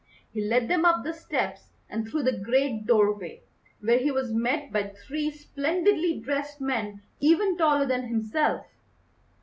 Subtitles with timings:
[0.33, 3.43] He led them up the steps and through the great doorway,
[3.81, 8.65] where he was met by three splendidly dressed men even taller than himself.